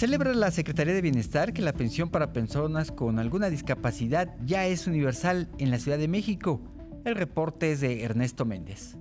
Celebra 0.00 0.32
la 0.32 0.50
Secretaría 0.50 0.94
de 0.94 1.02
Bienestar 1.02 1.52
que 1.52 1.60
la 1.60 1.74
pensión 1.74 2.08
para 2.08 2.32
personas 2.32 2.90
con 2.90 3.18
alguna 3.18 3.50
discapacidad 3.50 4.34
ya 4.46 4.66
es 4.66 4.86
universal 4.86 5.50
en 5.58 5.70
la 5.70 5.78
Ciudad 5.78 5.98
de 5.98 6.08
México. 6.08 6.62
El 7.04 7.16
reporte 7.16 7.72
es 7.72 7.82
de 7.82 8.02
Ernesto 8.02 8.46
Méndez. 8.46 8.96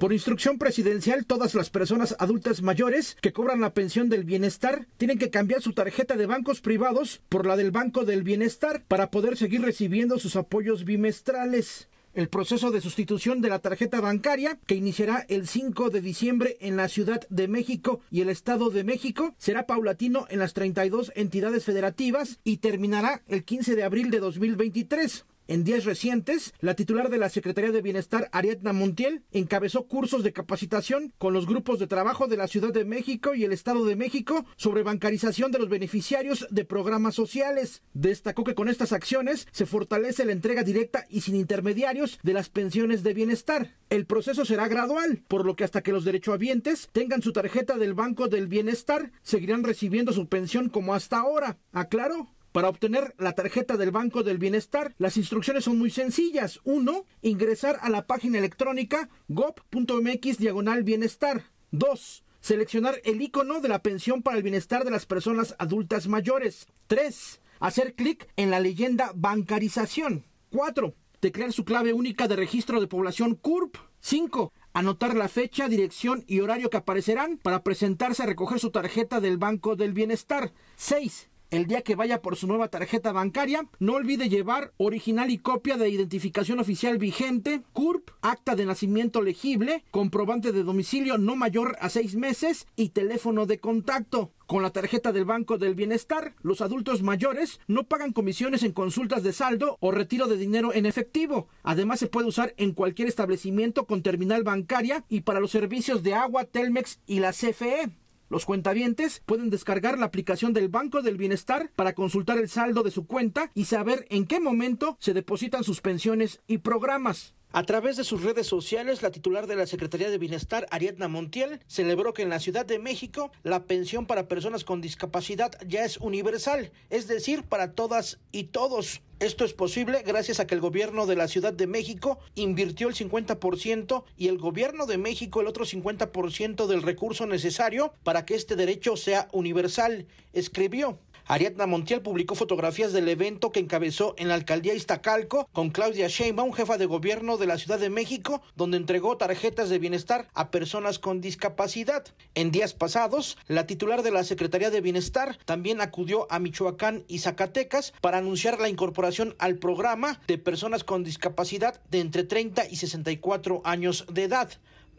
Por 0.00 0.14
instrucción 0.14 0.56
presidencial, 0.56 1.26
todas 1.26 1.54
las 1.54 1.68
personas 1.68 2.16
adultas 2.18 2.62
mayores 2.62 3.18
que 3.20 3.34
cobran 3.34 3.60
la 3.60 3.74
pensión 3.74 4.08
del 4.08 4.24
bienestar 4.24 4.86
tienen 4.96 5.18
que 5.18 5.28
cambiar 5.28 5.60
su 5.60 5.74
tarjeta 5.74 6.16
de 6.16 6.24
bancos 6.24 6.62
privados 6.62 7.20
por 7.28 7.44
la 7.44 7.54
del 7.54 7.70
Banco 7.70 8.06
del 8.06 8.22
Bienestar 8.22 8.82
para 8.88 9.10
poder 9.10 9.36
seguir 9.36 9.60
recibiendo 9.60 10.18
sus 10.18 10.36
apoyos 10.36 10.86
bimestrales. 10.86 11.90
El 12.14 12.28
proceso 12.28 12.70
de 12.70 12.80
sustitución 12.80 13.40
de 13.40 13.48
la 13.48 13.58
tarjeta 13.58 14.00
bancaria, 14.00 14.56
que 14.66 14.76
iniciará 14.76 15.26
el 15.28 15.48
5 15.48 15.90
de 15.90 16.00
diciembre 16.00 16.56
en 16.60 16.76
la 16.76 16.88
Ciudad 16.88 17.26
de 17.28 17.48
México 17.48 18.02
y 18.08 18.20
el 18.20 18.28
Estado 18.28 18.70
de 18.70 18.84
México, 18.84 19.34
será 19.36 19.66
paulatino 19.66 20.24
en 20.30 20.38
las 20.38 20.54
32 20.54 21.10
entidades 21.16 21.64
federativas 21.64 22.38
y 22.44 22.58
terminará 22.58 23.22
el 23.26 23.42
15 23.42 23.74
de 23.74 23.82
abril 23.82 24.12
de 24.12 24.20
2023. 24.20 25.24
En 25.46 25.62
días 25.62 25.84
recientes, 25.84 26.54
la 26.60 26.74
titular 26.74 27.10
de 27.10 27.18
la 27.18 27.28
Secretaría 27.28 27.70
de 27.70 27.82
Bienestar, 27.82 28.30
Ariadna 28.32 28.72
Montiel, 28.72 29.24
encabezó 29.30 29.86
cursos 29.86 30.22
de 30.22 30.32
capacitación 30.32 31.12
con 31.18 31.34
los 31.34 31.46
grupos 31.46 31.78
de 31.78 31.86
trabajo 31.86 32.28
de 32.28 32.38
la 32.38 32.48
Ciudad 32.48 32.72
de 32.72 32.86
México 32.86 33.34
y 33.34 33.44
el 33.44 33.52
Estado 33.52 33.84
de 33.84 33.94
México 33.94 34.46
sobre 34.56 34.82
bancarización 34.82 35.52
de 35.52 35.58
los 35.58 35.68
beneficiarios 35.68 36.46
de 36.50 36.64
programas 36.64 37.14
sociales. 37.14 37.82
Destacó 37.92 38.42
que 38.42 38.54
con 38.54 38.70
estas 38.70 38.94
acciones 38.94 39.46
se 39.52 39.66
fortalece 39.66 40.24
la 40.24 40.32
entrega 40.32 40.62
directa 40.62 41.04
y 41.10 41.20
sin 41.20 41.36
intermediarios 41.36 42.18
de 42.22 42.32
las 42.32 42.48
pensiones 42.48 43.02
de 43.02 43.12
bienestar. 43.12 43.76
El 43.90 44.06
proceso 44.06 44.46
será 44.46 44.66
gradual, 44.66 45.24
por 45.28 45.44
lo 45.44 45.56
que 45.56 45.64
hasta 45.64 45.82
que 45.82 45.92
los 45.92 46.06
derechohabientes 46.06 46.88
tengan 46.92 47.20
su 47.20 47.32
tarjeta 47.32 47.76
del 47.76 47.92
Banco 47.92 48.28
del 48.28 48.48
Bienestar, 48.48 49.12
seguirán 49.22 49.62
recibiendo 49.62 50.14
su 50.14 50.26
pensión 50.26 50.70
como 50.70 50.94
hasta 50.94 51.18
ahora. 51.18 51.58
Aclaró. 51.72 52.34
Para 52.54 52.68
obtener 52.68 53.16
la 53.18 53.32
tarjeta 53.32 53.76
del 53.76 53.90
Banco 53.90 54.22
del 54.22 54.38
Bienestar, 54.38 54.94
las 54.98 55.16
instrucciones 55.16 55.64
son 55.64 55.76
muy 55.76 55.90
sencillas. 55.90 56.60
Uno, 56.62 57.04
ingresar 57.20 57.80
a 57.80 57.90
la 57.90 58.06
página 58.06 58.38
electrónica 58.38 59.08
gov.mx 59.26 60.38
diagonal 60.38 60.84
bienestar. 60.84 61.50
Dos, 61.72 62.22
seleccionar 62.38 63.00
el 63.02 63.20
icono 63.20 63.60
de 63.60 63.68
la 63.68 63.82
pensión 63.82 64.22
para 64.22 64.36
el 64.36 64.44
bienestar 64.44 64.84
de 64.84 64.92
las 64.92 65.04
personas 65.04 65.56
adultas 65.58 66.06
mayores. 66.06 66.68
Tres, 66.86 67.40
hacer 67.58 67.96
clic 67.96 68.28
en 68.36 68.52
la 68.52 68.60
leyenda 68.60 69.10
bancarización. 69.16 70.24
Cuatro, 70.48 70.94
teclear 71.18 71.52
su 71.52 71.64
clave 71.64 71.92
única 71.92 72.28
de 72.28 72.36
registro 72.36 72.80
de 72.80 72.86
población 72.86 73.34
CURP. 73.34 73.78
Cinco, 73.98 74.52
anotar 74.72 75.16
la 75.16 75.26
fecha, 75.26 75.68
dirección 75.68 76.22
y 76.28 76.38
horario 76.38 76.70
que 76.70 76.76
aparecerán 76.76 77.36
para 77.36 77.64
presentarse 77.64 78.22
a 78.22 78.26
recoger 78.26 78.60
su 78.60 78.70
tarjeta 78.70 79.18
del 79.18 79.38
Banco 79.38 79.74
del 79.74 79.92
Bienestar. 79.92 80.52
6 80.76 81.30
el 81.54 81.66
día 81.66 81.82
que 81.82 81.94
vaya 81.94 82.20
por 82.20 82.34
su 82.34 82.48
nueva 82.48 82.66
tarjeta 82.66 83.12
bancaria, 83.12 83.68
no 83.78 83.94
olvide 83.94 84.28
llevar 84.28 84.72
original 84.76 85.30
y 85.30 85.38
copia 85.38 85.76
de 85.76 85.88
identificación 85.88 86.58
oficial 86.58 86.98
vigente, 86.98 87.62
CURP, 87.72 88.10
acta 88.22 88.56
de 88.56 88.66
nacimiento 88.66 89.22
legible, 89.22 89.84
comprobante 89.92 90.50
de 90.50 90.64
domicilio 90.64 91.16
no 91.16 91.36
mayor 91.36 91.76
a 91.80 91.90
seis 91.90 92.16
meses 92.16 92.66
y 92.74 92.88
teléfono 92.88 93.46
de 93.46 93.60
contacto. 93.60 94.32
Con 94.46 94.62
la 94.62 94.70
tarjeta 94.70 95.12
del 95.12 95.24
Banco 95.24 95.56
del 95.56 95.76
Bienestar, 95.76 96.34
los 96.42 96.60
adultos 96.60 97.02
mayores 97.02 97.60
no 97.68 97.84
pagan 97.84 98.12
comisiones 98.12 98.64
en 98.64 98.72
consultas 98.72 99.22
de 99.22 99.32
saldo 99.32 99.78
o 99.80 99.92
retiro 99.92 100.26
de 100.26 100.36
dinero 100.36 100.74
en 100.74 100.86
efectivo. 100.86 101.46
Además, 101.62 102.00
se 102.00 102.08
puede 102.08 102.26
usar 102.26 102.52
en 102.56 102.72
cualquier 102.72 103.06
establecimiento 103.06 103.86
con 103.86 104.02
terminal 104.02 104.42
bancaria 104.42 105.04
y 105.08 105.20
para 105.20 105.40
los 105.40 105.52
servicios 105.52 106.02
de 106.02 106.14
agua, 106.14 106.44
Telmex 106.44 106.98
y 107.06 107.20
la 107.20 107.32
CFE. 107.32 108.03
Los 108.34 108.46
cuentavientes 108.46 109.22
pueden 109.24 109.48
descargar 109.48 109.96
la 109.96 110.06
aplicación 110.06 110.52
del 110.54 110.68
Banco 110.68 111.02
del 111.02 111.16
Bienestar 111.16 111.70
para 111.76 111.92
consultar 111.92 112.36
el 112.36 112.48
saldo 112.48 112.82
de 112.82 112.90
su 112.90 113.06
cuenta 113.06 113.52
y 113.54 113.66
saber 113.66 114.08
en 114.10 114.26
qué 114.26 114.40
momento 114.40 114.96
se 114.98 115.14
depositan 115.14 115.62
sus 115.62 115.80
pensiones 115.80 116.40
y 116.48 116.58
programas. 116.58 117.36
A 117.56 117.62
través 117.62 117.96
de 117.96 118.02
sus 118.02 118.24
redes 118.24 118.48
sociales, 118.48 119.00
la 119.00 119.12
titular 119.12 119.46
de 119.46 119.54
la 119.54 119.68
Secretaría 119.68 120.10
de 120.10 120.18
Bienestar, 120.18 120.66
Ariadna 120.72 121.06
Montiel, 121.06 121.60
celebró 121.68 122.12
que 122.12 122.22
en 122.22 122.28
la 122.28 122.40
Ciudad 122.40 122.66
de 122.66 122.80
México 122.80 123.30
la 123.44 123.62
pensión 123.62 124.06
para 124.06 124.26
personas 124.26 124.64
con 124.64 124.80
discapacidad 124.80 125.52
ya 125.64 125.84
es 125.84 125.98
universal, 125.98 126.72
es 126.90 127.06
decir, 127.06 127.44
para 127.44 127.70
todas 127.70 128.18
y 128.32 128.48
todos. 128.48 129.02
Esto 129.20 129.44
es 129.44 129.54
posible 129.54 130.02
gracias 130.04 130.40
a 130.40 130.48
que 130.48 130.56
el 130.56 130.60
gobierno 130.60 131.06
de 131.06 131.14
la 131.14 131.28
Ciudad 131.28 131.52
de 131.52 131.68
México 131.68 132.18
invirtió 132.34 132.88
el 132.88 132.96
50% 132.96 134.02
y 134.16 134.26
el 134.26 134.38
gobierno 134.38 134.86
de 134.86 134.98
México 134.98 135.40
el 135.40 135.46
otro 135.46 135.64
50% 135.64 136.66
del 136.66 136.82
recurso 136.82 137.24
necesario 137.24 137.94
para 138.02 138.26
que 138.26 138.34
este 138.34 138.56
derecho 138.56 138.96
sea 138.96 139.28
universal, 139.30 140.08
escribió. 140.32 140.98
Ariadna 141.26 141.66
Montiel 141.66 142.02
publicó 142.02 142.34
fotografías 142.34 142.92
del 142.92 143.08
evento 143.08 143.50
que 143.50 143.60
encabezó 143.60 144.14
en 144.18 144.28
la 144.28 144.34
alcaldía 144.34 144.74
Iztacalco 144.74 145.48
con 145.52 145.70
Claudia 145.70 146.08
Sheinbaum, 146.08 146.52
jefa 146.52 146.76
de 146.76 146.84
gobierno 146.84 147.38
de 147.38 147.46
la 147.46 147.56
Ciudad 147.56 147.78
de 147.78 147.88
México, 147.88 148.42
donde 148.56 148.76
entregó 148.76 149.16
tarjetas 149.16 149.70
de 149.70 149.78
bienestar 149.78 150.28
a 150.34 150.50
personas 150.50 150.98
con 150.98 151.22
discapacidad. 151.22 152.04
En 152.34 152.50
días 152.50 152.74
pasados, 152.74 153.38
la 153.46 153.66
titular 153.66 154.02
de 154.02 154.10
la 154.10 154.22
Secretaría 154.24 154.70
de 154.70 154.82
Bienestar 154.82 155.38
también 155.46 155.80
acudió 155.80 156.26
a 156.30 156.38
Michoacán 156.38 157.04
y 157.08 157.20
Zacatecas 157.20 157.94
para 158.02 158.18
anunciar 158.18 158.60
la 158.60 158.68
incorporación 158.68 159.34
al 159.38 159.56
programa 159.56 160.20
de 160.26 160.36
personas 160.36 160.84
con 160.84 161.04
discapacidad 161.04 161.80
de 161.90 162.00
entre 162.00 162.24
30 162.24 162.68
y 162.68 162.76
64 162.76 163.62
años 163.64 164.04
de 164.12 164.24
edad. 164.24 164.50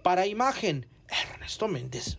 Para 0.01 0.25
imagen, 0.25 0.87
Ernesto 1.07 1.67
Méndez. 1.67 2.17